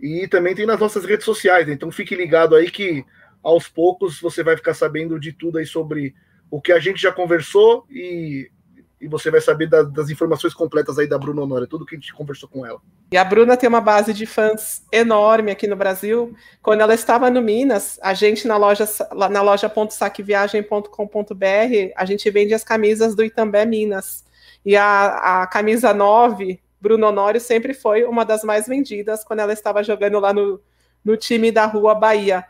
[0.01, 3.05] E também tem nas nossas redes sociais, então fique ligado aí que
[3.43, 6.15] aos poucos você vai ficar sabendo de tudo aí sobre
[6.49, 8.49] o que a gente já conversou e
[9.03, 11.99] e você vai saber da, das informações completas aí da Bruna Honória, tudo que a
[11.99, 12.79] gente conversou com ela.
[13.11, 16.33] E a Bruna tem uma base de fãs enorme aqui no Brasil.
[16.61, 18.87] Quando ela estava no Minas, a gente na loja
[19.29, 24.23] na loja.saqueviagem.com.br, a gente vende as camisas do Itambé Minas.
[24.65, 29.51] E a, a camisa 9, Bruno Honório, sempre foi uma das mais vendidas quando ela
[29.51, 30.61] estava jogando lá no,
[31.03, 32.45] no time da Rua Bahia.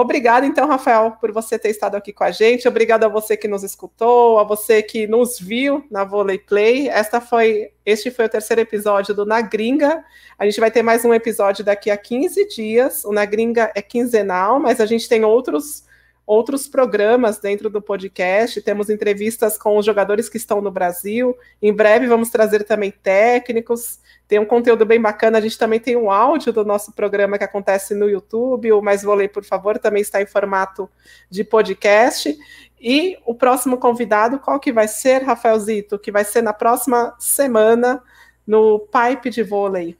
[0.00, 2.68] Obrigada, então, Rafael, por você ter estado aqui com a gente.
[2.68, 6.88] Obrigado a você que nos escutou, a você que nos viu na Volley Play.
[6.88, 10.04] Esta foi, este foi o terceiro episódio do Na Gringa.
[10.38, 13.04] A gente vai ter mais um episódio daqui a 15 dias.
[13.04, 15.82] O Na Gringa é quinzenal, mas a gente tem outros
[16.28, 18.60] outros programas dentro do podcast.
[18.60, 21.34] Temos entrevistas com os jogadores que estão no Brasil.
[21.60, 23.98] Em breve vamos trazer também técnicos.
[24.28, 25.38] Tem um conteúdo bem bacana.
[25.38, 28.70] A gente também tem um áudio do nosso programa que acontece no YouTube.
[28.72, 30.86] O Mais Volei, por favor, também está em formato
[31.30, 32.36] de podcast.
[32.78, 35.98] E o próximo convidado, qual que vai ser, Rafaelzito?
[35.98, 38.02] Que vai ser na próxima semana
[38.46, 39.96] no Pipe de Vôlei.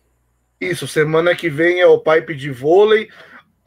[0.61, 3.09] Isso, semana que vem é o Pipe de Vôlei.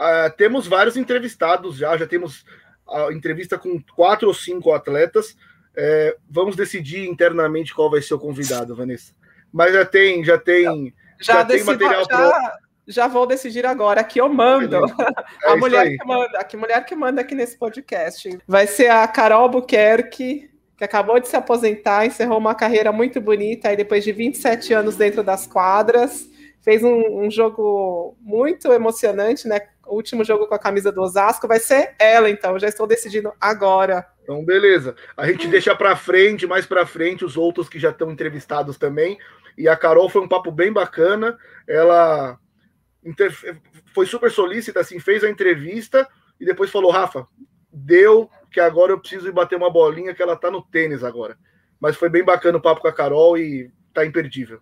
[0.02, 2.44] Uh, temos vários entrevistados já, já temos
[2.90, 5.36] a entrevista com quatro ou cinco atletas.
[5.76, 9.14] É, vamos decidir internamente qual vai ser o convidado, Vanessa.
[9.54, 14.02] Mas já tem, já tem, já, já tem material já, já vou decidir agora.
[14.02, 14.78] Aqui eu mando.
[15.44, 18.38] É a mulher que manda, a mulher que manda aqui nesse podcast.
[18.48, 23.70] Vai ser a Carol Buquerque, que acabou de se aposentar, encerrou uma carreira muito bonita
[23.70, 26.30] aí depois de 27 anos dentro das quadras.
[26.62, 29.62] Fez um, um jogo muito emocionante, né?
[29.92, 32.58] O último jogo com a camisa do Osasco vai ser ela, então.
[32.58, 34.08] Já estou decidindo agora.
[34.24, 34.96] Então, beleza.
[35.18, 39.20] A gente deixa para frente, mais para frente, os outros que já estão entrevistados também.
[39.58, 41.38] E a Carol foi um papo bem bacana.
[41.68, 42.40] Ela
[43.94, 46.08] foi super solícita, assim, fez a entrevista
[46.40, 47.28] e depois falou: Rafa,
[47.70, 51.38] deu que agora eu preciso ir bater uma bolinha, que ela tá no tênis agora.
[51.82, 54.62] Mas foi bem bacana o papo com a Carol e tá imperdível.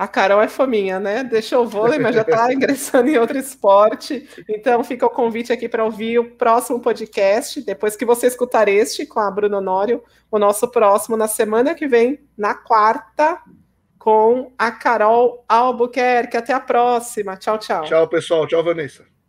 [0.00, 1.22] A Carol é fominha, né?
[1.22, 4.26] Deixou o vôlei, mas já está ingressando em outro esporte.
[4.48, 9.04] Então fica o convite aqui para ouvir o próximo podcast, depois que você escutar este
[9.04, 13.42] com a Bruno Honório, o nosso próximo na semana que vem, na quarta,
[13.98, 16.38] com a Carol Albuquerque.
[16.38, 17.36] Até a próxima.
[17.36, 17.84] Tchau, tchau.
[17.84, 18.46] Tchau, pessoal.
[18.46, 19.19] Tchau, Vanessa.